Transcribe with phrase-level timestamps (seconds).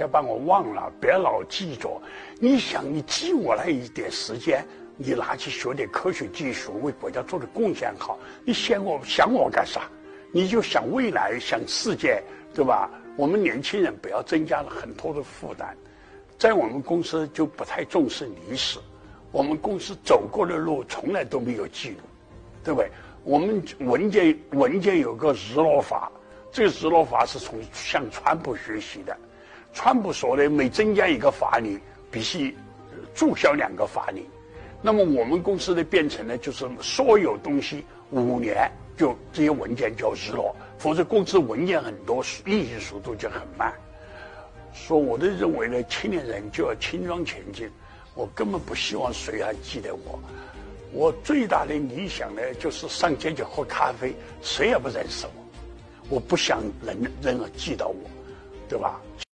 [0.00, 2.00] 要把我忘了，别老记着。
[2.38, 4.64] 你想，你记我那一点时间，
[4.96, 8.18] 你拿去学点科学技术，为国家做的贡献好。
[8.44, 9.82] 你想我想我干啥？
[10.32, 12.22] 你就想未来，想世界，
[12.54, 12.88] 对吧？
[13.16, 15.76] 我们年轻人不要增加了很多的负担。
[16.38, 18.78] 在我们公司就不太重视历史，
[19.30, 21.96] 我们公司走过的路从来都没有记录，
[22.64, 22.90] 对不对？
[23.22, 26.10] 我们文件文件有个日落法，
[26.50, 29.14] 这个日落法是从向川普学习的。
[29.72, 31.80] 川普说的每增加一个法令，
[32.10, 32.56] 必须
[33.14, 34.24] 注销两个法令。
[34.82, 43.72] 那么我们公司的变成呢，就是所有东西五年就这些文件就要日落，否则公司文件很多，运行速度就很慢。
[44.72, 47.70] 说我的认为呢，青年人就要轻装前进。
[48.14, 50.18] 我根本不希望谁还记得我。
[50.92, 56.16] 我最大的理想呢，就是上街去喝咖啡，谁也不认识我。
[56.16, 57.94] 我不想人人记得我，
[58.68, 59.00] 对吧？